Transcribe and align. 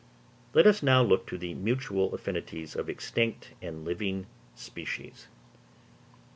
_Let 0.55 0.65
us 0.65 0.81
now 0.81 1.03
look 1.03 1.27
to 1.27 1.37
the 1.37 1.53
mutual 1.53 2.15
affinities 2.15 2.75
of 2.75 2.89
extinct 2.89 3.51
and 3.61 3.85
living 3.85 4.25
species. 4.55 5.27